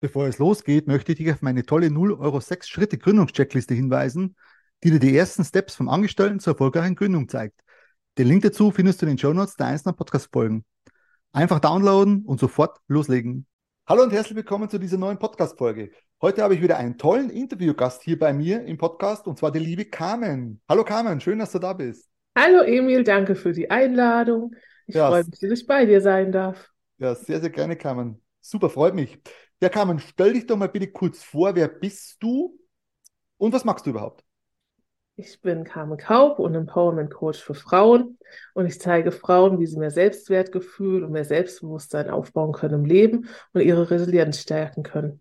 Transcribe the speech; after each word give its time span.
Bevor 0.00 0.28
es 0.28 0.38
losgeht, 0.38 0.86
möchte 0.86 1.10
ich 1.10 1.18
dich 1.18 1.32
auf 1.32 1.42
meine 1.42 1.64
tolle 1.64 1.90
0 1.90 2.12
Euro 2.12 2.38
6 2.38 2.68
Schritte 2.68 2.98
Gründungscheckliste 2.98 3.74
hinweisen, 3.74 4.36
die 4.84 4.92
dir 4.92 5.00
die 5.00 5.16
ersten 5.16 5.42
Steps 5.42 5.74
vom 5.74 5.88
Angestellten 5.88 6.38
zur 6.38 6.52
erfolgreichen 6.52 6.94
Gründung 6.94 7.28
zeigt. 7.28 7.60
Den 8.16 8.28
Link 8.28 8.44
dazu 8.44 8.70
findest 8.70 9.02
du 9.02 9.06
in 9.06 9.12
den 9.12 9.18
Show 9.18 9.32
Notes 9.32 9.56
der 9.56 9.66
einzelnen 9.66 9.96
Podcast-Folgen. 9.96 10.64
Einfach 11.32 11.58
downloaden 11.58 12.24
und 12.24 12.38
sofort 12.38 12.78
loslegen. 12.86 13.48
Hallo 13.88 14.04
und 14.04 14.12
herzlich 14.12 14.36
willkommen 14.36 14.70
zu 14.70 14.78
dieser 14.78 14.98
neuen 14.98 15.18
Podcast-Folge. 15.18 15.90
Heute 16.22 16.44
habe 16.44 16.54
ich 16.54 16.62
wieder 16.62 16.76
einen 16.76 16.96
tollen 16.96 17.28
Interviewgast 17.28 18.04
hier 18.04 18.20
bei 18.20 18.32
mir 18.32 18.64
im 18.66 18.78
Podcast 18.78 19.26
und 19.26 19.36
zwar 19.36 19.50
die 19.50 19.58
liebe 19.58 19.84
Carmen. 19.84 20.60
Hallo 20.68 20.84
Carmen, 20.84 21.20
schön, 21.20 21.40
dass 21.40 21.50
du 21.50 21.58
da 21.58 21.72
bist. 21.72 22.08
Hallo 22.38 22.62
Emil, 22.62 23.02
danke 23.02 23.34
für 23.34 23.50
die 23.50 23.68
Einladung. 23.68 24.54
Ich 24.86 24.94
ja, 24.94 25.08
freue 25.08 25.24
mich, 25.24 25.40
dass 25.40 25.50
ich 25.50 25.66
bei 25.66 25.86
dir 25.86 26.00
sein 26.00 26.30
darf. 26.30 26.70
Ja, 26.98 27.16
sehr, 27.16 27.40
sehr 27.40 27.50
gerne, 27.50 27.74
Carmen. 27.74 28.22
Super, 28.40 28.70
freut 28.70 28.94
mich. 28.94 29.18
Ja, 29.60 29.68
Carmen, 29.68 29.98
stell 29.98 30.34
dich 30.34 30.46
doch 30.46 30.56
mal 30.56 30.68
bitte 30.68 30.90
kurz 30.90 31.22
vor, 31.22 31.54
wer 31.54 31.68
bist 31.68 32.16
du 32.22 32.58
und 33.36 33.52
was 33.52 33.64
machst 33.64 33.86
du 33.86 33.90
überhaupt? 33.90 34.24
Ich 35.16 35.40
bin 35.40 35.64
Carmen 35.64 35.98
Kaub 35.98 36.38
und 36.38 36.54
Empowerment 36.54 37.12
Coach 37.12 37.40
für 37.40 37.54
Frauen 37.54 38.18
und 38.54 38.66
ich 38.66 38.80
zeige 38.80 39.10
Frauen, 39.10 39.58
wie 39.58 39.66
sie 39.66 39.76
mehr 39.76 39.90
Selbstwertgefühl 39.90 41.02
und 41.02 41.10
mehr 41.10 41.24
Selbstbewusstsein 41.24 42.08
aufbauen 42.08 42.52
können 42.52 42.74
im 42.74 42.84
Leben 42.84 43.28
und 43.52 43.62
ihre 43.62 43.90
Resilienz 43.90 44.40
stärken 44.40 44.84
können. 44.84 45.20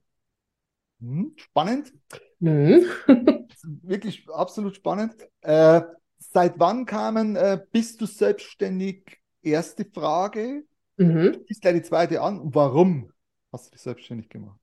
Hm, 1.00 1.34
spannend. 1.36 1.94
Mhm. 2.40 2.86
Wirklich 3.82 4.30
absolut 4.30 4.76
spannend. 4.76 5.16
Äh, 5.42 5.82
seit 6.20 6.60
wann, 6.60 6.86
Carmen, 6.86 7.36
äh, 7.36 7.60
bist 7.72 8.00
du 8.00 8.06
selbstständig? 8.06 9.20
Erste 9.42 9.84
Frage. 9.86 10.64
Mhm. 10.98 11.44
Ist 11.48 11.62
gleich 11.62 11.76
die 11.76 11.82
zweite 11.84 12.22
an. 12.22 12.42
Warum 12.44 13.12
hast 13.52 13.68
du 13.68 13.72
dich 13.72 13.82
selbstständig 13.82 14.30
gemacht? 14.30 14.60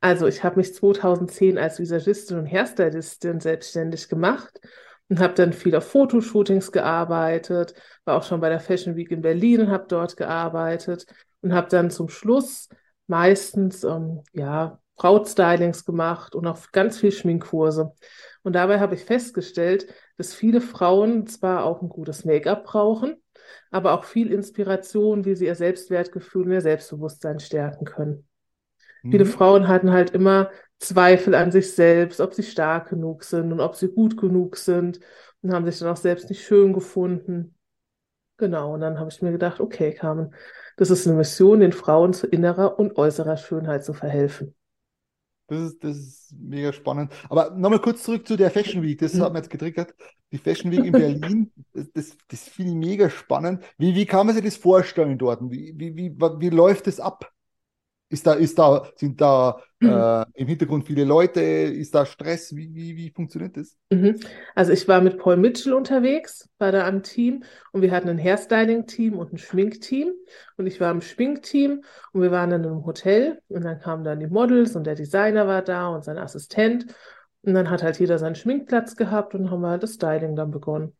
Also 0.00 0.26
ich 0.26 0.42
habe 0.42 0.56
mich 0.56 0.74
2010 0.74 1.58
als 1.58 1.78
Visagistin 1.78 2.38
und 2.38 2.46
Hairstylistin 2.46 3.38
selbstständig 3.40 4.08
gemacht 4.08 4.60
und 5.08 5.20
habe 5.20 5.34
dann 5.34 5.52
viel 5.52 5.76
auf 5.76 5.86
Fotoshootings 5.88 6.72
gearbeitet, 6.72 7.74
war 8.04 8.16
auch 8.16 8.24
schon 8.24 8.40
bei 8.40 8.48
der 8.48 8.58
Fashion 8.58 8.96
Week 8.96 9.10
in 9.12 9.22
Berlin 9.22 9.60
und 9.60 9.70
habe 9.70 9.84
dort 9.88 10.16
gearbeitet 10.16 11.06
und 11.40 11.52
habe 11.54 11.68
dann 11.68 11.90
zum 11.90 12.08
Schluss 12.08 12.68
meistens 13.06 13.84
ähm, 13.84 14.22
ja 14.32 14.80
Brautstylings 14.96 15.84
gemacht 15.84 16.34
und 16.34 16.46
auch 16.46 16.58
ganz 16.72 16.98
viel 16.98 17.12
Schminkkurse. 17.12 17.92
Und 18.42 18.54
dabei 18.54 18.80
habe 18.80 18.94
ich 18.94 19.04
festgestellt, 19.04 19.86
dass 20.16 20.34
viele 20.34 20.60
Frauen 20.60 21.26
zwar 21.26 21.64
auch 21.64 21.82
ein 21.82 21.88
gutes 21.88 22.24
Make-up 22.24 22.64
brauchen, 22.64 23.22
aber 23.70 23.92
auch 23.92 24.04
viel 24.04 24.32
Inspiration, 24.32 25.24
wie 25.24 25.34
sie 25.34 25.46
ihr 25.46 25.54
Selbstwertgefühl 25.54 26.44
und 26.44 26.52
ihr 26.52 26.60
Selbstbewusstsein 26.60 27.40
stärken 27.40 27.84
können. 27.84 28.26
Mhm. 29.02 29.10
Viele 29.10 29.26
Frauen 29.26 29.68
hatten 29.68 29.92
halt 29.92 30.10
immer 30.10 30.50
Zweifel 30.78 31.34
an 31.34 31.52
sich 31.52 31.74
selbst, 31.74 32.20
ob 32.20 32.34
sie 32.34 32.42
stark 32.42 32.88
genug 32.90 33.24
sind 33.24 33.52
und 33.52 33.60
ob 33.60 33.76
sie 33.76 33.88
gut 33.88 34.16
genug 34.16 34.56
sind 34.56 35.00
und 35.42 35.52
haben 35.52 35.64
sich 35.64 35.78
dann 35.78 35.88
auch 35.88 35.96
selbst 35.96 36.28
nicht 36.28 36.44
schön 36.44 36.72
gefunden. 36.72 37.54
Genau, 38.38 38.74
und 38.74 38.80
dann 38.80 38.98
habe 38.98 39.10
ich 39.10 39.22
mir 39.22 39.32
gedacht, 39.32 39.60
okay, 39.60 39.92
Carmen, 39.92 40.34
das 40.76 40.90
ist 40.90 41.06
eine 41.06 41.16
Mission, 41.16 41.60
den 41.60 41.72
Frauen 41.72 42.12
zu 42.12 42.26
innerer 42.26 42.78
und 42.78 42.96
äußerer 42.96 43.36
Schönheit 43.36 43.84
zu 43.84 43.92
verhelfen. 43.92 44.54
Das 45.52 45.72
ist, 45.72 45.84
das 45.84 45.96
ist 45.96 46.32
mega 46.32 46.72
spannend. 46.72 47.12
Aber 47.28 47.50
nochmal 47.50 47.80
kurz 47.80 48.02
zurück 48.02 48.26
zu 48.26 48.36
der 48.36 48.50
Fashion 48.50 48.82
Week. 48.82 48.98
Das 48.98 49.18
hat 49.20 49.32
mir 49.32 49.38
jetzt 49.40 49.50
getriggert. 49.50 49.94
Die 50.32 50.38
Fashion 50.38 50.72
Week 50.72 50.84
in 50.84 50.92
Berlin, 50.92 51.52
das, 51.74 51.92
das, 51.92 52.16
das 52.28 52.48
finde 52.48 52.72
ich 52.72 52.78
mega 52.78 53.10
spannend. 53.10 53.62
Wie, 53.76 53.94
wie 53.94 54.06
kann 54.06 54.26
man 54.26 54.34
sich 54.34 54.44
das 54.44 54.56
vorstellen 54.56 55.18
dort? 55.18 55.40
Wie, 55.42 55.74
wie, 55.76 55.94
wie, 55.94 56.10
wie 56.18 56.48
läuft 56.48 56.86
das 56.86 57.00
ab? 57.00 57.31
Ist 58.12 58.26
da, 58.26 58.34
ist 58.34 58.58
da, 58.58 58.86
sind 58.94 59.18
da 59.22 59.58
mhm. 59.80 59.88
äh, 59.88 60.24
im 60.34 60.46
Hintergrund 60.46 60.84
viele 60.84 61.02
Leute? 61.04 61.40
Ist 61.40 61.94
da 61.94 62.04
Stress? 62.04 62.54
Wie, 62.54 62.74
wie, 62.74 62.94
wie 62.94 63.10
funktioniert 63.10 63.56
das? 63.56 63.74
Mhm. 63.90 64.20
Also 64.54 64.72
ich 64.72 64.86
war 64.86 65.00
mit 65.00 65.16
Paul 65.16 65.38
Mitchell 65.38 65.72
unterwegs, 65.72 66.46
war 66.58 66.72
da 66.72 66.86
am 66.86 67.02
Team 67.02 67.42
und 67.72 67.80
wir 67.80 67.90
hatten 67.90 68.10
ein 68.10 68.18
Hairstyling-Team 68.18 69.16
und 69.16 69.32
ein 69.32 69.38
Schminkteam 69.38 70.12
und 70.58 70.66
ich 70.66 70.78
war 70.78 70.90
im 70.90 71.00
Schminkteam 71.00 71.84
und 72.12 72.20
wir 72.20 72.30
waren 72.30 72.50
dann 72.50 72.64
im 72.64 72.84
Hotel 72.84 73.40
und 73.48 73.64
dann 73.64 73.80
kamen 73.80 74.04
dann 74.04 74.20
die 74.20 74.26
Models 74.26 74.76
und 74.76 74.84
der 74.84 74.94
Designer 74.94 75.46
war 75.46 75.62
da 75.62 75.88
und 75.88 76.04
sein 76.04 76.18
Assistent 76.18 76.94
und 77.40 77.54
dann 77.54 77.70
hat 77.70 77.82
halt 77.82 77.98
jeder 77.98 78.18
seinen 78.18 78.34
Schminkplatz 78.34 78.94
gehabt 78.94 79.34
und 79.34 79.50
haben 79.50 79.64
halt 79.64 79.82
das 79.84 79.94
Styling 79.94 80.36
dann 80.36 80.50
begonnen. 80.50 80.94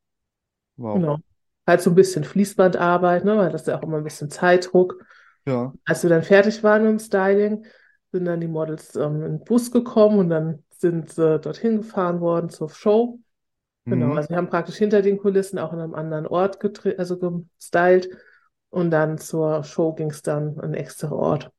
Wow. 0.77 0.95
Genau. 0.95 1.19
Halt 1.67 1.83
so 1.83 1.91
ein 1.91 1.95
bisschen 1.95 2.25
Fließbandarbeit, 2.25 3.27
ne, 3.27 3.37
weil 3.37 3.53
das 3.53 3.63
ist 3.63 3.67
ja 3.69 3.79
auch 3.79 3.83
immer 3.83 3.99
ein 3.99 4.05
bisschen 4.05 4.31
Zeitdruck. 4.31 5.05
Ja. 5.47 5.73
Als 5.85 6.03
wir 6.03 6.11
dann 6.11 6.23
fertig 6.23 6.63
waren 6.63 6.83
mit 6.83 6.91
dem 6.93 6.99
Styling, 6.99 7.67
sind 8.13 8.25
dann 8.25 8.41
die 8.41 8.49
Models 8.49 8.95
ähm, 8.97 9.23
in 9.23 9.39
den 9.39 9.45
Bus 9.45 9.71
gekommen 9.71 10.19
und 10.19 10.29
dann 10.29 10.65
sind 10.71 11.11
sie 11.11 11.39
dorthin 11.39 11.79
gefahren 11.79 12.21
worden 12.21 12.51
zur 12.51 12.69
Show. 12.71 13.19
Genau, 13.85 14.09
mhm. 14.09 14.17
also 14.17 14.29
wir 14.29 14.37
haben 14.37 14.49
praktisch 14.49 14.77
hinter 14.77 15.03
den 15.03 15.19
Kulissen 15.19 15.59
auch 15.59 15.73
in 15.73 15.81
einem 15.81 15.95
anderen 15.95 16.27
Ort 16.27 16.59
also 16.99 17.17
gestylt 17.19 18.09
und 18.71 18.91
dann 18.91 19.19
zur 19.19 19.65
Show 19.65 19.93
ging 19.93 20.11
es 20.11 20.23
dann 20.23 20.59
an 20.59 20.67
einen 20.67 20.75
extra 20.75 21.11
Ort. 21.11 21.51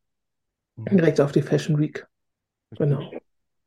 Mhm. 0.76 0.98
Direkt 0.98 1.20
auf 1.20 1.32
die 1.32 1.42
Fashion 1.42 1.78
Week. 1.80 2.08
Genau. 2.72 3.12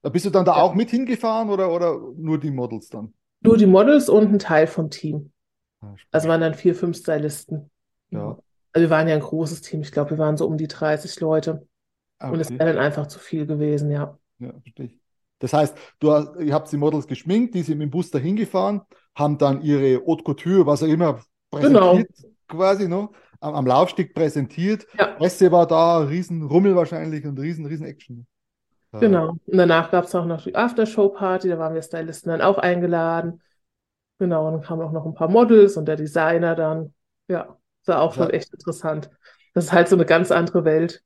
Da 0.03 0.09
bist 0.09 0.25
du 0.25 0.31
dann 0.31 0.45
da 0.45 0.57
ja. 0.57 0.63
auch 0.63 0.75
mit 0.75 0.91
hingefahren 0.91 1.51
oder, 1.51 1.71
oder 1.71 1.99
nur 2.17 2.39
die 2.39 2.51
Models 2.51 2.89
dann? 2.89 3.13
Nur 3.41 3.57
die 3.57 3.67
Models 3.67 4.09
und 4.09 4.33
ein 4.33 4.39
Teil 4.39 4.67
vom 4.67 4.91
Team. 4.91 5.33
Ah, 5.81 5.95
also 6.11 6.29
waren 6.29 6.41
dann 6.41 6.55
vier, 6.55 6.75
fünf 6.75 6.97
Stylisten. 6.97 7.71
Ja. 8.11 8.39
Also 8.77 8.89
wir 8.89 8.91
waren 8.91 9.09
ja 9.09 9.15
ein 9.15 9.23
großes 9.23 9.63
Team. 9.63 9.81
Ich 9.81 9.91
glaube, 9.91 10.11
wir 10.11 10.19
waren 10.19 10.37
so 10.37 10.47
um 10.47 10.59
die 10.59 10.69
30 10.69 11.19
Leute. 11.21 11.67
Okay. 12.19 12.31
Und 12.31 12.41
es 12.41 12.51
wäre 12.51 12.75
dann 12.75 12.79
einfach 12.79 13.07
zu 13.07 13.19
viel 13.19 13.47
gewesen, 13.47 13.91
ja. 13.91 14.19
Ja, 14.39 14.53
verstehe 14.61 14.85
ich. 14.85 15.01
Das 15.39 15.55
heißt, 15.55 15.75
du 15.99 16.13
hast, 16.13 16.37
ihr 16.39 16.53
habt 16.53 16.71
die 16.71 16.77
Models 16.77 17.07
geschminkt, 17.07 17.55
die 17.55 17.63
sind 17.63 17.79
mit 17.79 17.87
dem 17.87 17.91
Bus 17.91 18.11
dahin 18.11 18.37
gefahren, 18.37 18.83
haben 19.15 19.39
dann 19.39 19.63
ihre 19.63 20.05
Haute 20.07 20.25
Couture, 20.25 20.67
was 20.67 20.83
auch 20.83 20.89
immer, 20.89 21.21
präsentiert, 21.51 22.11
genau. 22.19 22.35
quasi, 22.49 22.87
ne, 22.87 23.09
am, 23.41 23.55
am 23.55 23.67
Laufsteg 23.67 24.15
präsentiert. 24.15 24.87
Ja. 24.99 25.07
Presse 25.07 25.51
war 25.51 25.67
da, 25.67 26.01
riesen 26.01 26.43
Rummel 26.43 26.77
wahrscheinlich 26.77 27.25
und 27.25 27.39
riesen, 27.39 27.65
riesen 27.65 27.87
Action. 27.87 28.27
Genau. 28.93 29.31
Und 29.31 29.57
danach 29.57 29.91
gab 29.91 30.05
es 30.05 30.15
auch 30.15 30.27
noch 30.27 30.43
die 30.43 30.55
Aftershow-Party, 30.55 31.49
da 31.49 31.59
waren 31.59 31.73
wir 31.73 31.81
Stylisten 31.81 32.31
dann 32.31 32.43
auch 32.43 32.59
eingeladen. 32.59 33.41
Genau, 34.19 34.49
und 34.49 34.53
dann 34.53 34.63
kamen 34.63 34.83
auch 34.83 34.93
noch 34.93 35.07
ein 35.07 35.15
paar 35.15 35.31
Models 35.31 35.79
und 35.79 35.87
der 35.87 35.97
Designer 35.97 36.55
dann. 36.55 36.93
Ja. 37.27 37.57
Das 37.87 37.95
war 37.95 38.03
auch 38.03 38.15
schon 38.15 38.31
echt 38.31 38.53
interessant. 38.53 39.11
Das 39.55 39.67
ist 39.67 39.73
halt 39.73 39.89
so 39.89 39.97
eine 39.97 40.05
ganz 40.05 40.31
andere 40.31 40.65
Welt. 40.65 41.03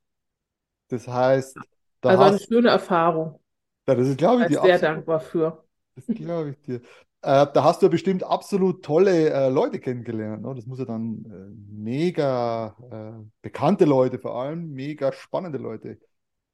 Das 0.89 1.07
heißt, 1.07 1.57
da 2.01 2.09
also 2.09 2.23
eine 2.23 2.39
schöne 2.39 2.69
Erfahrung. 2.69 3.39
Ja, 3.87 3.95
das 3.95 4.07
ist, 4.07 4.17
glaube 4.17 4.43
ich, 4.43 4.47
dir. 4.49 4.61
sehr 4.61 4.79
dankbar 4.79 5.19
für. 5.19 5.63
Das 5.95 6.05
glaube 6.07 6.51
ich 6.51 6.61
dir. 6.61 6.75
Äh, 7.23 7.47
da 7.53 7.63
hast 7.63 7.81
du 7.81 7.85
ja 7.85 7.89
bestimmt 7.91 8.23
absolut 8.23 8.83
tolle 8.83 9.29
äh, 9.29 9.49
Leute 9.49 9.79
kennengelernt. 9.79 10.41
Ne? 10.41 10.55
Das 10.55 10.65
muss 10.65 10.79
ja 10.79 10.85
dann 10.85 11.23
äh, 11.25 11.71
mega 11.71 12.75
äh, 12.91 13.23
bekannte 13.41 13.85
Leute 13.85 14.17
vor 14.17 14.41
allem, 14.41 14.71
mega 14.71 15.11
spannende 15.11 15.59
Leute. 15.59 15.99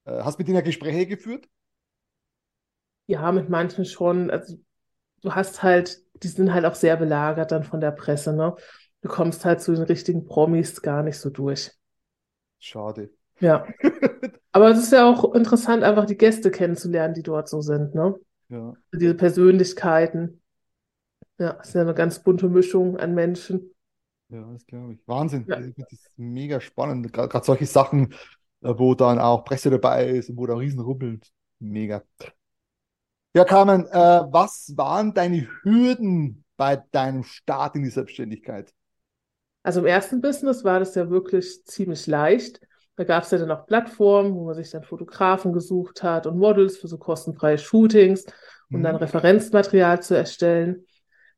Äh, 0.05 0.23
hast 0.23 0.37
du 0.37 0.41
mit 0.41 0.49
denen 0.49 0.57
ja 0.57 0.61
Gespräche 0.61 1.07
geführt? 1.07 1.47
Ja, 3.05 3.31
mit 3.31 3.49
manchen 3.49 3.85
schon. 3.85 4.29
Also 4.29 4.57
du 5.21 5.33
hast 5.33 5.63
halt, 5.63 6.01
die 6.21 6.27
sind 6.27 6.53
halt 6.53 6.65
auch 6.65 6.75
sehr 6.75 6.97
belagert 6.97 7.51
dann 7.51 7.63
von 7.63 7.79
der 7.79 7.91
Presse, 7.91 8.33
ne? 8.35 8.55
Du 9.07 9.13
kommst 9.13 9.45
halt 9.45 9.61
zu 9.61 9.73
den 9.73 9.83
richtigen 9.83 10.25
Promis 10.25 10.81
gar 10.81 11.01
nicht 11.01 11.17
so 11.17 11.29
durch. 11.29 11.71
Schade. 12.59 13.09
Ja. 13.39 13.65
Aber 14.51 14.69
es 14.69 14.79
ist 14.79 14.91
ja 14.91 15.09
auch 15.09 15.33
interessant, 15.33 15.83
einfach 15.83 16.05
die 16.05 16.17
Gäste 16.17 16.51
kennenzulernen, 16.51 17.13
die 17.13 17.23
dort 17.23 17.47
so 17.47 17.61
sind, 17.61 17.95
ne? 17.95 18.15
Ja. 18.49 18.73
Diese 18.93 19.15
Persönlichkeiten. 19.15 20.41
Ja, 21.37 21.57
es 21.61 21.69
ist 21.69 21.75
ja 21.75 21.81
eine 21.81 21.93
ganz 21.93 22.23
bunte 22.23 22.49
Mischung 22.49 22.97
an 22.97 23.13
Menschen. 23.13 23.73
Ja, 24.29 24.41
das 24.51 24.65
glaube 24.65 24.93
ich. 24.93 24.99
Wahnsinn. 25.07 25.45
Ja. 25.47 25.59
Das 25.59 25.91
ist 25.91 26.17
mega 26.17 26.59
spannend. 26.59 27.13
Gerade 27.13 27.45
solche 27.45 27.65
Sachen, 27.65 28.13
äh, 28.61 28.73
wo 28.75 28.95
dann 28.95 29.19
auch 29.19 29.45
Presse 29.45 29.69
dabei 29.69 30.07
ist 30.07 30.29
und 30.29 30.37
wo 30.37 30.47
da 30.47 30.55
riesen 30.55 30.79
rubbelt. 30.79 31.31
Mega. 31.59 32.03
Ja, 33.35 33.45
Carmen, 33.45 33.85
äh, 33.85 34.23
was 34.31 34.73
waren 34.75 35.13
deine 35.13 35.47
Hürden 35.61 36.43
bei 36.55 36.77
deinem 36.91 37.23
Start 37.23 37.75
in 37.75 37.83
die 37.83 37.89
Selbstständigkeit? 37.89 38.73
Also 39.67 39.81
im 39.81 39.85
ersten 39.85 40.21
Business 40.21 40.63
war 40.63 40.79
das 40.79 40.95
ja 40.95 41.09
wirklich 41.09 41.65
ziemlich 41.65 42.07
leicht. 42.07 42.61
Da 42.95 43.03
gab 43.03 43.23
es 43.23 43.31
ja 43.31 43.37
dann 43.37 43.51
auch 43.51 43.65
Plattformen, 43.65 44.33
wo 44.33 44.45
man 44.45 44.55
sich 44.55 44.71
dann 44.71 44.85
Fotografen 44.85 45.51
gesucht 45.51 46.03
hat 46.03 46.25
und 46.25 46.37
Models 46.37 46.77
für 46.77 46.87
so 46.87 46.97
kostenfreie 46.97 47.57
Shootings, 47.57 48.25
um 48.71 48.79
mhm. 48.79 48.83
dann 48.83 48.95
Referenzmaterial 48.95 50.01
zu 50.01 50.15
erstellen. 50.15 50.85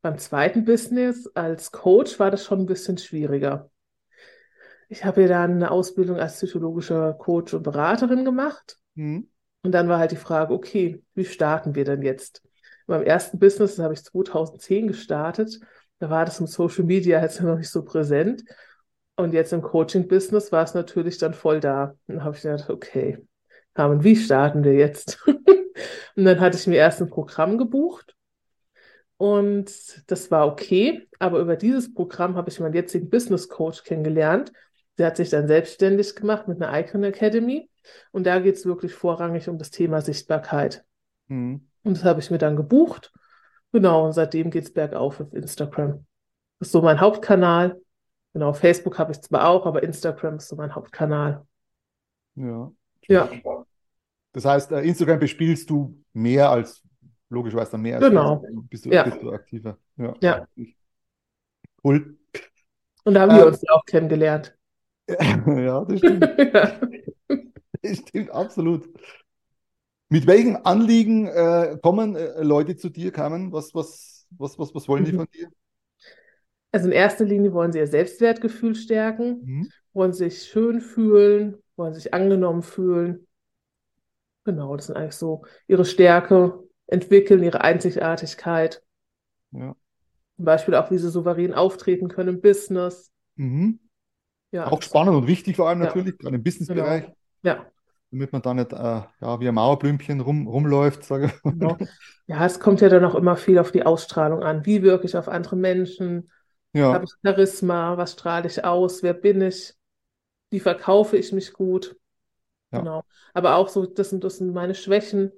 Beim 0.00 0.16
zweiten 0.16 0.64
Business 0.64 1.26
als 1.34 1.72
Coach 1.72 2.20
war 2.20 2.30
das 2.30 2.44
schon 2.44 2.60
ein 2.60 2.66
bisschen 2.66 2.98
schwieriger. 2.98 3.68
Ich 4.88 5.04
habe 5.04 5.22
ja 5.22 5.26
dann 5.26 5.54
eine 5.54 5.72
Ausbildung 5.72 6.20
als 6.20 6.36
psychologischer 6.36 7.14
Coach 7.14 7.52
und 7.52 7.64
Beraterin 7.64 8.24
gemacht. 8.24 8.78
Mhm. 8.94 9.28
Und 9.64 9.72
dann 9.72 9.88
war 9.88 9.98
halt 9.98 10.12
die 10.12 10.16
Frage, 10.16 10.54
okay, 10.54 11.02
wie 11.14 11.24
starten 11.24 11.74
wir 11.74 11.84
denn 11.84 12.02
jetzt? 12.02 12.44
Beim 12.86 13.02
ersten 13.02 13.40
Business, 13.40 13.74
das 13.74 13.82
habe 13.82 13.94
ich 13.94 14.04
2010 14.04 14.86
gestartet, 14.86 15.58
da 16.00 16.10
war 16.10 16.24
das 16.24 16.40
im 16.40 16.48
Social 16.48 16.84
Media 16.84 17.22
jetzt 17.22 17.40
noch 17.40 17.56
nicht 17.56 17.70
so 17.70 17.84
präsent. 17.84 18.44
Und 19.16 19.32
jetzt 19.32 19.52
im 19.52 19.62
Coaching-Business 19.62 20.50
war 20.50 20.64
es 20.64 20.74
natürlich 20.74 21.18
dann 21.18 21.34
voll 21.34 21.60
da. 21.60 21.94
Dann 22.08 22.24
habe 22.24 22.34
ich 22.34 22.42
gedacht, 22.42 22.68
okay, 22.70 23.18
kamen, 23.74 24.02
wie 24.02 24.16
starten 24.16 24.64
wir 24.64 24.74
jetzt? 24.74 25.24
und 26.16 26.24
dann 26.24 26.40
hatte 26.40 26.56
ich 26.56 26.66
mir 26.66 26.76
erst 26.76 27.00
ein 27.00 27.10
Programm 27.10 27.58
gebucht 27.58 28.16
und 29.20 29.70
das 30.06 30.30
war 30.30 30.46
okay, 30.46 31.06
aber 31.18 31.40
über 31.40 31.54
dieses 31.54 31.92
Programm 31.92 32.36
habe 32.36 32.48
ich 32.48 32.58
meinen 32.58 32.72
jetzigen 32.72 33.10
Business 33.10 33.50
Coach 33.50 33.84
kennengelernt. 33.84 34.50
Der 34.96 35.08
hat 35.08 35.18
sich 35.18 35.28
dann 35.28 35.46
selbstständig 35.46 36.16
gemacht 36.16 36.48
mit 36.48 36.62
einer 36.62 36.80
Icon 36.80 37.04
Academy 37.04 37.68
und 38.12 38.24
da 38.24 38.38
geht 38.38 38.54
es 38.56 38.64
wirklich 38.64 38.94
vorrangig 38.94 39.46
um 39.50 39.58
das 39.58 39.70
Thema 39.70 40.00
Sichtbarkeit. 40.00 40.86
Mhm. 41.28 41.68
Und 41.82 41.98
das 41.98 42.04
habe 42.04 42.20
ich 42.20 42.30
mir 42.30 42.38
dann 42.38 42.56
gebucht. 42.56 43.12
Genau, 43.72 44.06
und 44.06 44.12
seitdem 44.12 44.50
geht 44.50 44.64
es 44.64 44.72
bergauf 44.72 45.20
auf 45.20 45.32
Instagram. 45.32 46.04
Das 46.58 46.68
ist 46.68 46.72
so 46.72 46.82
mein 46.82 47.00
Hauptkanal. 47.00 47.80
Genau, 48.32 48.52
Facebook 48.52 48.98
habe 48.98 49.12
ich 49.12 49.20
zwar 49.20 49.48
auch, 49.48 49.66
aber 49.66 49.82
Instagram 49.82 50.36
ist 50.36 50.48
so 50.48 50.56
mein 50.56 50.74
Hauptkanal. 50.74 51.46
Ja. 52.34 52.72
Ja. 53.08 53.28
Das 54.32 54.44
heißt, 54.44 54.72
äh, 54.72 54.82
Instagram 54.82 55.18
bespielst 55.18 55.68
du 55.70 56.00
mehr 56.12 56.50
als, 56.50 56.82
logischerweise 57.28 57.78
mehr 57.78 57.96
als 57.96 58.08
genau. 58.08 58.40
Facebook. 58.40 58.70
Bist 58.70 58.86
du, 58.86 58.90
ja. 58.90 59.02
bist 59.02 59.22
du 59.22 59.32
aktiver. 59.32 59.78
Ja. 59.96 60.14
ja. 60.20 60.46
Cool. 61.82 62.18
Und 63.04 63.14
da 63.14 63.22
haben 63.22 63.34
wir 63.34 63.42
ähm, 63.42 63.48
uns 63.48 63.62
ja 63.62 63.72
auch 63.72 63.84
kennengelernt. 63.84 64.56
ja, 65.08 65.84
das 65.84 65.98
stimmt. 65.98 66.24
ja. 66.38 66.80
Das 67.82 67.96
stimmt, 67.96 68.30
absolut. 68.30 68.90
Mit 70.12 70.26
welchem 70.26 70.58
Anliegen 70.64 71.28
äh, 71.28 71.78
kommen 71.80 72.16
äh, 72.16 72.42
Leute 72.42 72.76
zu 72.76 72.88
dir, 72.88 73.12
Carmen? 73.12 73.52
Was, 73.52 73.74
was, 73.76 74.26
was, 74.30 74.58
was, 74.58 74.74
was 74.74 74.88
wollen 74.88 75.04
die 75.04 75.12
mhm. 75.12 75.18
von 75.18 75.26
dir? 75.32 75.48
Also 76.72 76.86
in 76.86 76.92
erster 76.92 77.24
Linie 77.24 77.52
wollen 77.52 77.72
sie 77.72 77.78
ihr 77.78 77.86
Selbstwertgefühl 77.86 78.74
stärken, 78.74 79.40
mhm. 79.44 79.68
wollen 79.92 80.12
sich 80.12 80.42
schön 80.42 80.80
fühlen, 80.80 81.56
wollen 81.76 81.94
sich 81.94 82.12
angenommen 82.12 82.62
fühlen. 82.62 83.28
Genau, 84.44 84.76
das 84.76 84.86
sind 84.86 84.96
eigentlich 84.96 85.14
so 85.14 85.44
ihre 85.68 85.84
Stärke, 85.84 86.58
entwickeln 86.88 87.44
ihre 87.44 87.60
Einzigartigkeit. 87.60 88.82
Ja. 89.52 89.76
Zum 90.36 90.44
Beispiel 90.44 90.74
auch, 90.74 90.90
wie 90.90 90.98
sie 90.98 91.10
souverän 91.10 91.54
auftreten 91.54 92.08
können 92.08 92.36
im 92.36 92.40
Business. 92.40 93.12
Mhm. 93.36 93.78
Ja, 94.50 94.66
auch 94.66 94.82
spannend 94.82 95.14
und 95.14 95.28
wichtig 95.28 95.54
vor 95.54 95.68
allem 95.68 95.80
ja. 95.80 95.86
natürlich, 95.86 96.18
gerade 96.18 96.34
im 96.34 96.42
Businessbereich. 96.42 97.04
Genau. 97.04 97.16
Ja. 97.42 97.70
Damit 98.10 98.32
man 98.32 98.42
da 98.42 98.54
nicht 98.54 98.72
äh, 98.72 98.76
ja, 98.76 99.40
wie 99.40 99.48
ein 99.48 99.54
Mauerblümchen 99.54 100.20
rum, 100.20 100.48
rumläuft. 100.48 101.04
Sage. 101.04 101.32
Genau. 101.44 101.76
Ja, 102.26 102.44
es 102.46 102.60
kommt 102.60 102.80
ja 102.80 102.88
dann 102.88 103.04
auch 103.04 103.14
immer 103.14 103.36
viel 103.36 103.58
auf 103.58 103.72
die 103.72 103.84
Ausstrahlung 103.84 104.42
an. 104.42 104.64
Wie 104.66 104.82
wirke 104.82 105.06
ich 105.06 105.16
auf 105.16 105.28
andere 105.28 105.56
Menschen? 105.56 106.30
Ja. 106.72 106.94
Habe 106.94 107.04
ich 107.04 107.12
Charisma? 107.24 107.96
Was 107.96 108.12
strahle 108.12 108.46
ich 108.46 108.64
aus? 108.64 109.02
Wer 109.02 109.14
bin 109.14 109.40
ich? 109.40 109.74
Wie 110.50 110.60
verkaufe 110.60 111.16
ich 111.16 111.32
mich 111.32 111.52
gut? 111.52 111.96
Ja. 112.72 112.78
Genau. 112.78 113.04
Aber 113.34 113.56
auch 113.56 113.68
so, 113.68 113.86
das 113.86 114.10
sind, 114.10 114.24
das 114.24 114.38
sind 114.38 114.52
meine 114.52 114.74
Schwächen 114.74 115.32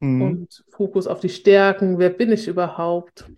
mhm. 0.00 0.22
und 0.22 0.64
Fokus 0.68 1.06
auf 1.06 1.20
die 1.20 1.28
Stärken. 1.28 1.98
Wer 1.98 2.10
bin 2.10 2.32
ich 2.32 2.48
überhaupt? 2.48 3.30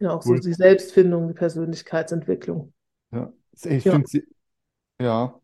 Ja, 0.00 0.12
auch 0.12 0.24
cool. 0.26 0.40
so 0.40 0.48
die 0.48 0.54
Selbstfindung, 0.54 1.28
die 1.28 1.34
Persönlichkeitsentwicklung. 1.34 2.72
Ja, 3.10 3.32
ich 3.64 3.84
ja. 3.84 3.92
finde 3.92 4.22
ja, 5.00 5.40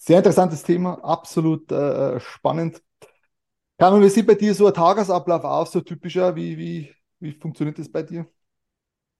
sehr 0.00 0.18
interessantes 0.18 0.62
Thema, 0.62 0.94
absolut 1.04 1.70
äh, 1.70 2.18
spannend. 2.20 2.82
Carmen, 3.78 4.02
wie 4.02 4.08
sieht 4.08 4.26
bei 4.26 4.34
dir 4.34 4.54
so 4.54 4.66
ein 4.66 4.72
Tagesablauf 4.72 5.44
aus, 5.44 5.72
so 5.72 5.82
typischer? 5.82 6.34
Wie, 6.34 6.56
wie, 6.56 6.94
wie 7.18 7.32
funktioniert 7.32 7.78
das 7.78 7.90
bei 7.90 8.02
dir? 8.02 8.26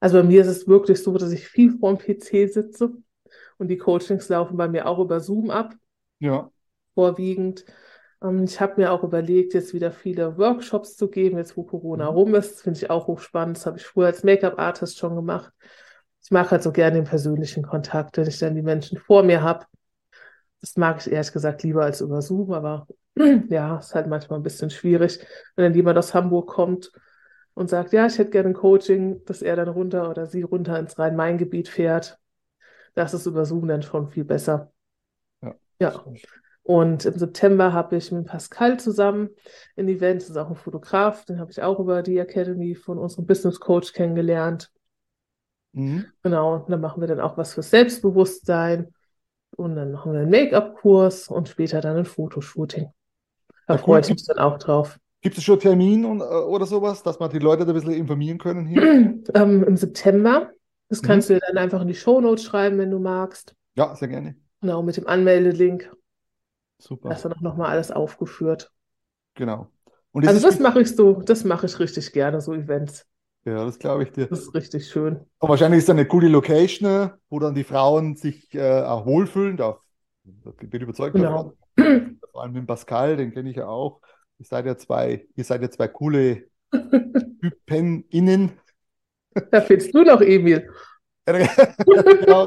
Also 0.01 0.17
bei 0.19 0.23
mir 0.23 0.41
ist 0.41 0.47
es 0.47 0.67
wirklich 0.67 1.03
so, 1.03 1.17
dass 1.19 1.33
ich 1.33 1.47
viel 1.47 1.79
vorm 1.79 1.99
PC 1.99 2.51
sitze 2.51 2.95
und 3.59 3.69
die 3.69 3.77
Coachings 3.77 4.31
laufen 4.31 4.57
bei 4.57 4.69
mir 4.69 4.87
auch 4.87 4.99
über 4.99 5.21
Zoom 5.21 5.51
ab. 5.51 5.75
Ja. 6.19 6.51
Vorwiegend. 6.95 7.67
Ähm, 8.23 8.45
ich 8.45 8.59
habe 8.59 8.81
mir 8.81 8.91
auch 8.91 9.05
überlegt, 9.05 9.53
jetzt 9.53 9.75
wieder 9.75 9.93
viele 9.93 10.39
Workshops 10.39 10.97
zu 10.97 11.11
geben, 11.11 11.37
jetzt 11.37 11.59
wo 11.59 11.63
Corona 11.63 12.11
mhm. 12.11 12.17
rum 12.17 12.35
ist. 12.35 12.55
Das 12.55 12.63
finde 12.63 12.79
ich 12.79 12.89
auch 12.89 13.07
hochspannend. 13.07 13.59
Das 13.59 13.67
habe 13.67 13.77
ich 13.77 13.85
früher 13.85 14.07
als 14.07 14.25
Make-up-Artist 14.25 14.99
schon 14.99 15.15
gemacht. 15.15 15.53
Ich 16.23 16.31
mag 16.31 16.51
halt 16.51 16.63
so 16.63 16.73
gerne 16.73 16.97
den 16.97 17.05
persönlichen 17.05 17.63
Kontakt, 17.63 18.17
wenn 18.17 18.27
ich 18.27 18.39
dann 18.39 18.55
die 18.55 18.63
Menschen 18.63 18.97
vor 18.97 19.23
mir 19.23 19.43
habe. 19.43 19.67
Das 20.61 20.77
mag 20.77 20.99
ich 21.01 21.11
ehrlich 21.11 21.33
gesagt 21.33 21.63
lieber 21.63 21.85
als 21.85 22.01
über 22.01 22.23
Zoom, 22.23 22.53
aber 22.53 22.87
ja, 23.49 23.79
ist 23.79 23.95
halt 23.95 24.07
manchmal 24.07 24.39
ein 24.39 24.43
bisschen 24.43 24.71
schwierig, 24.71 25.25
wenn 25.57 25.65
dann 25.65 25.75
jemand 25.75 25.99
aus 25.99 26.15
Hamburg 26.15 26.49
kommt 26.49 26.93
und 27.55 27.69
sagt, 27.69 27.93
ja, 27.93 28.07
ich 28.07 28.19
hätte 28.19 28.31
gerne 28.31 28.51
ein 28.51 28.55
Coaching, 28.55 29.25
dass 29.25 29.43
er 29.43 29.57
dann 29.57 29.69
runter 29.69 30.11
oder 30.11 30.27
sie 30.27 30.43
runter 30.43 30.79
ins 30.79 30.99
Rhein-Main-Gebiet 30.99 31.69
fährt. 31.69 32.19
Das 32.95 33.15
ist 33.15 33.27
über 33.27 33.45
Zoom 33.45 33.69
dann 33.69 33.83
schon 33.83 34.09
viel 34.09 34.25
besser. 34.25 34.73
Ja. 35.43 35.55
ja. 35.79 36.05
Und 36.63 37.05
im 37.05 37.19
September 37.19 37.73
habe 37.73 37.97
ich 37.97 38.13
mit 38.13 38.27
Pascal 38.27 38.79
zusammen 38.79 39.31
ein 39.77 39.89
Event, 39.89 40.23
das 40.23 40.31
ist 40.31 40.37
auch 40.37 40.51
ein 40.51 40.57
Fotograf, 40.57 41.25
den 41.25 41.41
habe 41.41 41.51
ich 41.51 41.63
auch 41.63 41.81
über 41.81 42.03
die 42.03 42.19
Academy 42.19 42.75
von 42.75 42.99
unserem 42.99 43.27
Business 43.27 43.59
Coach 43.59 43.93
kennengelernt. 43.93 44.71
Mhm. 45.73 46.07
Genau, 46.23 46.57
und 46.57 46.71
dann 46.71 46.81
machen 46.81 47.01
wir 47.01 47.09
dann 47.09 47.21
auch 47.21 47.37
was 47.37 47.55
fürs 47.55 47.71
Selbstbewusstsein. 47.71 48.95
Und 49.61 49.77
dann 49.77 49.93
machen 49.93 50.15
wir 50.15 50.21
einen 50.21 50.31
Make-up-Kurs 50.31 51.29
und 51.29 51.47
später 51.51 51.83
dann 51.83 51.99
ein 51.99 52.05
Fotoshooting. 52.07 52.89
Da 53.67 53.75
ja, 53.75 53.79
freue 53.79 54.01
ich 54.01 54.09
mich 54.09 54.25
dann 54.25 54.39
auch 54.39 54.57
drauf. 54.57 54.99
Gibt 55.21 55.37
es 55.37 55.45
schon 55.45 55.61
Termin 55.61 56.07
und, 56.07 56.23
äh, 56.23 56.25
oder 56.25 56.65
sowas, 56.65 57.03
dass 57.03 57.21
man 57.21 57.31
die 57.31 57.41
Leute 57.41 57.67
da 57.67 57.73
ein 57.73 57.75
bisschen 57.75 57.93
informieren 57.93 58.39
können 58.39 58.67
hier? 58.67 58.83
ähm, 59.35 59.63
Im 59.65 59.77
September. 59.77 60.51
Das 60.89 61.03
kannst 61.03 61.29
mhm. 61.29 61.35
du 61.35 61.41
dann 61.41 61.59
einfach 61.59 61.83
in 61.83 61.89
die 61.89 61.95
Shownotes 61.95 62.43
schreiben, 62.43 62.79
wenn 62.79 62.91
du 62.91 62.99
magst. 62.99 63.55
Ja, 63.75 63.95
sehr 63.95 64.09
gerne. 64.09 64.35
Genau, 64.63 64.83
mit 64.83 64.97
dem 64.97 65.07
Anmeldelink. 65.07 65.95
Super. 66.79 67.11
Da 67.11 67.17
ist 67.17 67.25
dann 67.27 67.35
auch 67.35 67.43
nochmal 67.43 67.69
alles 67.69 67.91
aufgeführt. 67.91 68.73
Genau. 69.35 69.69
also 70.15 70.41
das 70.41 70.59
mache 70.59 70.81
ich 70.81 70.97
so, 70.97 71.21
das 71.21 71.45
mache 71.45 71.67
ich 71.67 71.79
richtig 71.79 72.13
gerne, 72.13 72.41
so 72.41 72.55
Events. 72.55 73.07
Ja, 73.45 73.65
das 73.65 73.79
glaube 73.79 74.03
ich 74.03 74.13
dir. 74.13 74.27
Das 74.27 74.41
ist 74.41 74.55
richtig 74.55 74.89
schön. 74.89 75.21
Und 75.39 75.49
wahrscheinlich 75.49 75.79
ist 75.79 75.85
es 75.85 75.91
eine 75.91 76.07
coole 76.07 76.29
Location, 76.29 77.11
wo 77.31 77.39
dann 77.39 77.55
die 77.55 77.65
Frauen 77.65 78.17
sich 78.17 78.55
äh, 78.55 78.83
auch 78.83 79.07
wohlfühlen. 79.07 79.57
Da 79.57 79.79
bin 80.25 80.83
überzeugt 80.83 81.15
genau. 81.15 81.55
davon. 81.77 82.19
Vor 82.33 82.43
allem 82.43 82.53
mit 82.53 82.67
Pascal, 82.67 83.17
den 83.17 83.33
kenne 83.33 83.51
ich 83.51 83.57
ja 83.57 83.67
auch. 83.67 84.01
Ihr 84.39 84.45
seid 84.45 84.67
ja 84.67 84.77
zwei, 84.77 85.27
ihr 85.35 85.45
seid 85.45 85.63
ja 85.63 85.71
zwei 85.71 85.89
coole 85.89 86.45
Typen 87.41 88.05
innen. 88.11 88.53
Da 89.51 89.61
fehlst 89.61 89.95
du 89.95 90.03
noch, 90.03 90.21
Emil. 90.21 90.69
genau, 91.27 92.47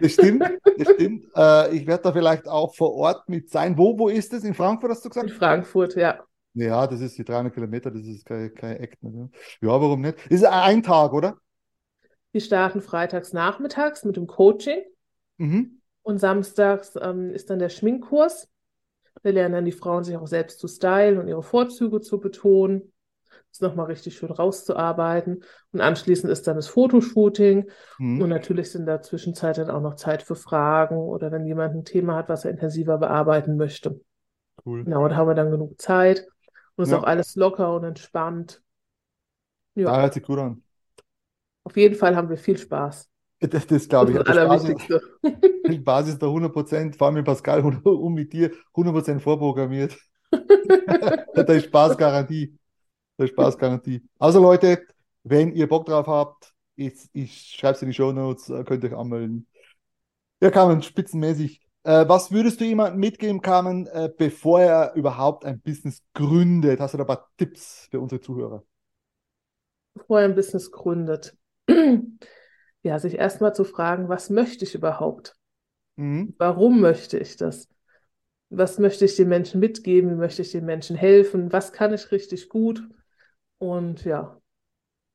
das 0.00 0.12
stimmt, 0.12 0.44
das 0.76 0.94
stimmt. 0.94 1.26
Äh, 1.34 1.76
ich 1.76 1.86
werde 1.86 2.02
da 2.02 2.12
vielleicht 2.12 2.46
auch 2.46 2.74
vor 2.74 2.94
Ort 2.94 3.28
mit 3.28 3.48
sein. 3.48 3.78
Wo, 3.78 3.98
wo 3.98 4.08
ist 4.08 4.32
es? 4.32 4.44
In 4.44 4.54
Frankfurt 4.54 4.90
hast 4.90 5.04
du 5.04 5.08
gesagt? 5.08 5.30
In 5.30 5.34
Frankfurt, 5.34 5.94
ja. 5.96 6.22
Ja, 6.54 6.86
das 6.86 7.00
ist 7.00 7.16
die 7.18 7.24
300 7.24 7.54
Kilometer, 7.54 7.90
das 7.90 8.06
ist 8.06 8.24
kein, 8.24 8.54
kein 8.54 8.76
Act. 8.78 9.02
Ne? 9.02 9.30
Ja, 9.60 9.68
warum 9.68 10.00
nicht? 10.00 10.26
Ist 10.28 10.44
ein 10.44 10.82
Tag, 10.82 11.12
oder? 11.12 11.36
Wir 12.32 12.40
starten 12.40 12.80
freitags 12.80 13.32
nachmittags 13.32 14.04
mit 14.04 14.16
dem 14.16 14.26
Coaching. 14.26 14.82
Mhm. 15.36 15.80
Und 16.02 16.18
samstags 16.18 16.94
ähm, 17.00 17.32
ist 17.32 17.50
dann 17.50 17.58
der 17.58 17.68
Schminkkurs. 17.68 18.48
Wir 19.22 19.32
lernen 19.32 19.54
dann 19.54 19.64
die 19.64 19.72
Frauen, 19.72 20.04
sich 20.04 20.16
auch 20.16 20.26
selbst 20.26 20.58
zu 20.60 20.68
stylen 20.68 21.18
und 21.18 21.28
ihre 21.28 21.42
Vorzüge 21.42 22.00
zu 22.00 22.18
betonen. 22.20 22.92
Das 23.50 23.60
nochmal 23.60 23.86
richtig 23.86 24.16
schön 24.16 24.30
rauszuarbeiten. 24.30 25.42
Und 25.72 25.80
anschließend 25.80 26.30
ist 26.30 26.46
dann 26.46 26.56
das 26.56 26.68
Fotoshooting. 26.68 27.70
Mhm. 27.98 28.20
Und 28.20 28.28
natürlich 28.28 28.70
sind 28.70 28.86
da 28.86 29.00
zwischenzeit 29.00 29.58
dann 29.58 29.70
auch 29.70 29.80
noch 29.80 29.94
Zeit 29.94 30.22
für 30.22 30.36
Fragen 30.36 30.96
oder 30.96 31.32
wenn 31.32 31.46
jemand 31.46 31.74
ein 31.74 31.84
Thema 31.84 32.16
hat, 32.16 32.28
was 32.28 32.44
er 32.44 32.50
intensiver 32.50 32.98
bearbeiten 32.98 33.56
möchte. 33.56 34.00
Cool. 34.64 34.84
Genau, 34.84 35.08
da 35.08 35.16
haben 35.16 35.28
wir 35.28 35.34
dann 35.34 35.50
genug 35.50 35.80
Zeit. 35.80 36.26
Und 36.78 36.84
ist 36.84 36.92
ja. 36.92 37.00
auch 37.00 37.04
alles 37.04 37.34
locker 37.34 37.74
und 37.74 37.82
entspannt. 37.82 38.62
Ja. 39.74 39.86
Da 39.86 40.02
hört 40.02 40.14
sich 40.14 40.22
gut 40.22 40.38
an. 40.38 40.62
Auf 41.64 41.76
jeden 41.76 41.96
Fall 41.96 42.14
haben 42.14 42.28
wir 42.28 42.36
viel 42.36 42.56
Spaß. 42.56 43.10
Das, 43.40 43.66
das 43.66 43.88
glaube 43.88 44.12
ich. 44.12 44.18
Das, 44.18 44.28
Allerwichtigste. 44.28 45.00
Die 45.68 45.78
Basis 45.78 46.18
der 46.18 46.28
100%, 46.28 46.96
vor 46.96 47.08
allem 47.08 47.16
mit 47.16 47.24
Pascal 47.24 47.64
und 47.64 48.14
mit 48.14 48.32
dir, 48.32 48.52
100% 48.74 49.18
vorprogrammiert. 49.18 49.98
da 50.30 51.42
ist 51.52 51.66
Spaßgarantie. 51.66 52.56
Da 53.16 53.24
ist 53.24 53.30
Spaßgarantie. 53.30 54.08
Also 54.20 54.40
Leute, 54.40 54.86
wenn 55.24 55.52
ihr 55.52 55.68
Bock 55.68 55.86
drauf 55.86 56.06
habt, 56.06 56.54
ich, 56.76 56.94
ich 57.12 57.56
schreibe 57.58 57.74
es 57.74 57.82
in 57.82 57.88
die 57.88 57.94
Show 57.94 58.12
Notes, 58.12 58.50
äh, 58.50 58.62
könnt 58.62 58.84
ihr 58.84 58.92
euch 58.92 58.96
anmelden. 58.96 59.48
Ja, 60.40 60.52
kann 60.52 60.68
man 60.68 60.82
spitzenmäßig. 60.82 61.60
Äh, 61.84 62.08
was 62.08 62.32
würdest 62.32 62.60
du 62.60 62.64
jemandem 62.64 63.00
mitgeben, 63.00 63.40
Carmen, 63.40 63.86
äh, 63.86 64.10
bevor 64.16 64.60
er 64.60 64.94
überhaupt 64.94 65.44
ein 65.44 65.60
Business 65.60 66.02
gründet? 66.14 66.80
Hast 66.80 66.94
du 66.94 66.98
da 66.98 67.04
ein 67.04 67.08
paar 67.08 67.30
Tipps 67.36 67.88
für 67.90 68.00
unsere 68.00 68.20
Zuhörer? 68.20 68.64
Bevor 69.94 70.20
er 70.20 70.26
ein 70.26 70.34
Business 70.34 70.70
gründet. 70.70 71.36
ja, 72.82 72.98
sich 72.98 73.14
erstmal 73.14 73.54
zu 73.54 73.64
fragen, 73.64 74.08
was 74.08 74.30
möchte 74.30 74.64
ich 74.64 74.74
überhaupt? 74.74 75.34
Mhm. 75.96 76.34
Warum 76.38 76.80
möchte 76.80 77.18
ich 77.18 77.36
das? 77.36 77.68
Was 78.50 78.78
möchte 78.78 79.04
ich 79.04 79.16
den 79.16 79.28
Menschen 79.28 79.60
mitgeben? 79.60 80.10
Wie 80.10 80.14
möchte 80.14 80.42
ich 80.42 80.52
den 80.52 80.64
Menschen 80.64 80.96
helfen? 80.96 81.52
Was 81.52 81.72
kann 81.72 81.92
ich 81.92 82.10
richtig 82.12 82.48
gut? 82.48 82.82
Und 83.58 84.04
ja, 84.04 84.40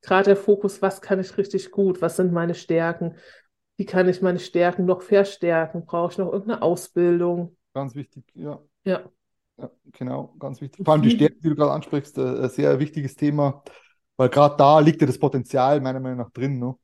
gerade 0.02 0.26
der 0.26 0.36
Fokus, 0.36 0.82
was 0.82 1.02
kann 1.02 1.20
ich 1.20 1.38
richtig 1.38 1.72
gut? 1.72 2.02
Was 2.02 2.18
sind 2.18 2.32
meine 2.32 2.56
Stärken? 2.56 3.16
Wie 3.78 3.86
kann 3.86 4.08
ich 4.08 4.22
meine 4.22 4.40
Stärken 4.40 4.86
noch 4.86 5.02
verstärken? 5.02 5.86
Brauche 5.86 6.12
ich 6.12 6.18
noch 6.18 6.32
irgendeine 6.32 6.62
Ausbildung? 6.62 7.58
Ganz 7.74 7.96
wichtig, 7.96 8.24
ja. 8.36 8.62
Ja. 8.84 9.04
Ja, 9.58 9.70
genau, 9.92 10.36
ganz 10.40 10.62
wichtig. 10.62 10.84
Vor 10.84 10.94
allem 10.94 11.04
die 11.04 11.12
Stärken, 11.12 11.40
die 11.44 11.50
du 11.50 11.56
gerade 11.56 11.72
ansprichst, 11.72 12.18
äh, 12.18 12.44
ein 12.44 12.50
sehr 12.50 12.80
wichtiges 12.80 13.16
Thema, 13.16 13.64
weil 14.18 14.30
gerade 14.30 14.56
da 14.58 14.80
liegt 14.80 15.02
ja 15.02 15.08
das 15.08 15.20
Potenzial 15.20 15.80
meiner 15.80 16.00
Meinung 16.00 16.20
nach 16.20 16.32
drin, 16.32 16.60
ne? 16.60 16.76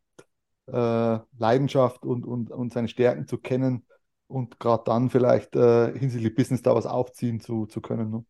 Äh, 0.67 1.19
Leidenschaft 1.39 2.05
und, 2.05 2.25
und, 2.25 2.51
und 2.51 2.73
seine 2.73 2.87
Stärken 2.87 3.27
zu 3.27 3.39
kennen 3.39 3.87
und 4.27 4.59
gerade 4.59 4.83
dann 4.85 5.09
vielleicht 5.09 5.55
äh, 5.55 5.97
hinsichtlich 5.97 6.35
Business 6.35 6.61
da 6.61 6.75
was 6.75 6.85
aufziehen 6.85 7.39
zu, 7.39 7.65
zu 7.65 7.81
können. 7.81 8.11
Ne? 8.11 8.25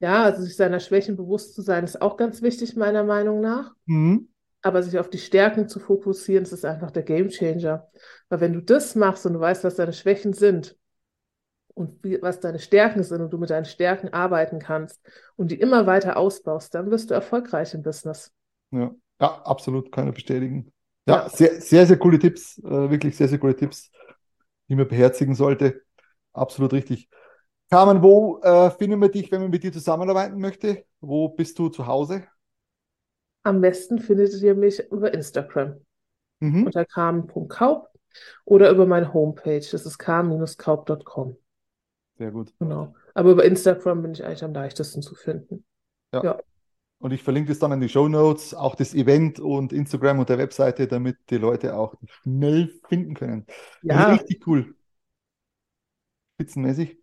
Ja, 0.00 0.24
also 0.24 0.42
sich 0.42 0.56
seiner 0.56 0.80
Schwächen 0.80 1.16
bewusst 1.16 1.54
zu 1.54 1.62
sein, 1.62 1.84
ist 1.84 2.02
auch 2.02 2.16
ganz 2.16 2.42
wichtig, 2.42 2.74
meiner 2.74 3.04
Meinung 3.04 3.40
nach. 3.40 3.74
Mhm. 3.86 4.28
Aber 4.64 4.82
sich 4.82 4.98
auf 4.98 5.10
die 5.10 5.18
Stärken 5.18 5.68
zu 5.68 5.78
fokussieren, 5.78 6.44
das 6.44 6.52
ist 6.54 6.64
einfach 6.64 6.90
der 6.90 7.02
Gamechanger. 7.02 7.86
Weil 8.30 8.40
wenn 8.40 8.54
du 8.54 8.62
das 8.62 8.94
machst 8.94 9.26
und 9.26 9.34
du 9.34 9.40
weißt, 9.40 9.62
was 9.62 9.76
deine 9.76 9.92
Schwächen 9.92 10.32
sind 10.32 10.76
und 11.74 12.02
wie, 12.02 12.20
was 12.22 12.40
deine 12.40 12.58
Stärken 12.58 13.02
sind 13.02 13.20
und 13.20 13.30
du 13.30 13.38
mit 13.38 13.50
deinen 13.50 13.66
Stärken 13.66 14.12
arbeiten 14.14 14.58
kannst 14.58 15.00
und 15.36 15.50
die 15.50 15.60
immer 15.60 15.86
weiter 15.86 16.16
ausbaust, 16.16 16.74
dann 16.74 16.90
wirst 16.90 17.10
du 17.10 17.14
erfolgreich 17.14 17.74
im 17.74 17.82
Business. 17.82 18.32
Ja, 18.70 18.94
ja 19.20 19.42
absolut, 19.42 19.92
kann 19.92 20.08
ich 20.08 20.14
bestätigen. 20.14 20.72
Ja, 21.06 21.24
Ja. 21.24 21.28
sehr, 21.28 21.60
sehr, 21.60 21.86
sehr 21.86 21.98
coole 21.98 22.18
Tipps, 22.18 22.58
äh, 22.58 22.90
wirklich 22.90 23.16
sehr, 23.16 23.28
sehr 23.28 23.38
coole 23.38 23.54
Tipps, 23.54 23.90
die 24.68 24.76
man 24.76 24.88
beherzigen 24.88 25.34
sollte. 25.34 25.82
Absolut 26.32 26.72
richtig. 26.72 27.10
Carmen, 27.70 28.02
wo 28.02 28.40
äh, 28.40 28.70
finden 28.70 29.00
wir 29.00 29.10
dich, 29.10 29.30
wenn 29.30 29.42
man 29.42 29.50
mit 29.50 29.62
dir 29.62 29.72
zusammenarbeiten 29.72 30.38
möchte? 30.38 30.86
Wo 31.00 31.28
bist 31.28 31.58
du 31.58 31.68
zu 31.68 31.86
Hause? 31.86 32.24
Am 33.44 33.60
besten 33.60 33.98
findet 34.00 34.34
ihr 34.42 34.54
mich 34.54 34.80
über 34.90 35.14
Instagram 35.14 35.76
Mhm. 36.40 36.66
unter 36.66 36.84
carmen.kaup 36.84 37.88
oder 38.44 38.70
über 38.70 38.86
meine 38.86 39.14
Homepage, 39.14 39.60
das 39.60 39.86
ist 39.86 39.98
carmen-kaup.com. 39.98 41.36
Sehr 42.18 42.30
gut. 42.30 42.52
Genau. 42.58 42.94
Aber 43.14 43.30
über 43.30 43.44
Instagram 43.44 44.02
bin 44.02 44.12
ich 44.12 44.24
eigentlich 44.24 44.44
am 44.44 44.52
leichtesten 44.52 45.00
zu 45.02 45.14
finden. 45.14 45.64
Ja. 46.12 46.24
Ja. 46.24 46.40
Und 46.98 47.12
ich 47.12 47.22
verlinke 47.22 47.50
das 47.50 47.58
dann 47.58 47.72
in 47.72 47.80
die 47.80 47.88
Show 47.88 48.08
Notes, 48.08 48.54
auch 48.54 48.74
das 48.74 48.94
Event 48.94 49.38
und 49.38 49.72
Instagram 49.72 50.18
und 50.20 50.28
der 50.28 50.38
Webseite, 50.38 50.86
damit 50.86 51.18
die 51.30 51.36
Leute 51.36 51.76
auch 51.76 51.94
schnell 52.22 52.72
finden 52.88 53.14
können. 53.14 53.46
Ja, 53.82 54.12
Richtig 54.12 54.46
cool. 54.46 54.74
Spitzenmäßig. 56.36 56.98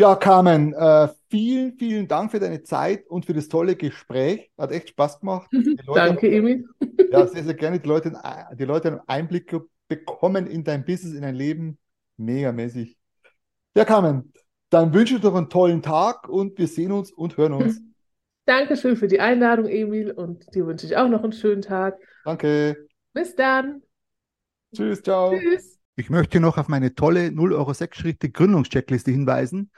Ja, 0.00 0.14
Carmen, 0.14 0.74
äh, 0.74 1.08
vielen, 1.28 1.76
vielen 1.76 2.06
Dank 2.06 2.30
für 2.30 2.38
deine 2.38 2.62
Zeit 2.62 3.04
und 3.08 3.26
für 3.26 3.34
das 3.34 3.48
tolle 3.48 3.74
Gespräch. 3.74 4.48
Hat 4.56 4.70
echt 4.70 4.90
Spaß 4.90 5.18
gemacht. 5.18 5.50
Danke, 5.94 6.30
Emil. 6.30 6.64
Ja, 7.10 7.26
sehr, 7.26 7.42
sehr 7.42 7.54
gerne. 7.54 7.80
Die 7.80 7.88
Leute, 7.88 8.12
die 8.58 8.64
Leute 8.64 8.88
einen 8.88 9.00
Einblick 9.06 9.56
bekommen 9.88 10.46
in 10.46 10.62
dein 10.62 10.84
Business, 10.84 11.14
in 11.14 11.22
dein 11.22 11.34
Leben. 11.34 11.78
Megamäßig. 12.18 12.98
Ja, 13.74 13.84
Carmen, 13.86 14.32
dann 14.70 14.92
wünsche 14.92 15.14
ich 15.14 15.20
dir 15.20 15.28
noch 15.28 15.36
einen 15.36 15.48
tollen 15.48 15.82
Tag 15.82 16.28
und 16.28 16.58
wir 16.58 16.68
sehen 16.68 16.92
uns 16.92 17.10
und 17.10 17.36
hören 17.36 17.54
uns. 17.54 17.80
Dankeschön 18.44 18.96
für 18.96 19.08
die 19.08 19.20
Einladung, 19.20 19.66
Emil, 19.66 20.10
und 20.10 20.54
dir 20.54 20.66
wünsche 20.66 20.86
ich 20.86 20.96
auch 20.96 21.08
noch 21.08 21.22
einen 21.22 21.32
schönen 21.32 21.62
Tag. 21.62 21.98
Danke. 22.24 22.86
Bis 23.14 23.34
dann. 23.34 23.82
Tschüss, 24.74 25.02
ciao. 25.02 25.36
Tschüss. 25.38 25.77
Ich 25.98 26.10
möchte 26.10 26.38
noch 26.38 26.58
auf 26.58 26.68
meine 26.68 26.94
tolle 26.94 27.32
0 27.32 27.52
Euro 27.54 27.72
6 27.74 27.98
Schritte 27.98 28.30
Gründungscheckliste 28.30 29.10
hinweisen, 29.10 29.72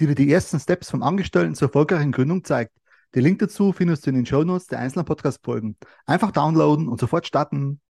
die 0.00 0.06
dir 0.06 0.14
die 0.14 0.32
ersten 0.32 0.58
Steps 0.58 0.88
vom 0.88 1.02
Angestellten 1.02 1.54
zur 1.54 1.68
erfolgreichen 1.68 2.10
Gründung 2.10 2.42
zeigt. 2.42 2.72
Den 3.14 3.24
Link 3.24 3.38
dazu 3.40 3.74
findest 3.74 4.06
du 4.06 4.10
in 4.10 4.16
den 4.16 4.24
Shownotes 4.24 4.68
der 4.68 4.78
einzelnen 4.78 5.04
Podcast-Folgen. 5.04 5.76
Einfach 6.06 6.30
downloaden 6.30 6.88
und 6.88 6.98
sofort 6.98 7.26
starten. 7.26 7.82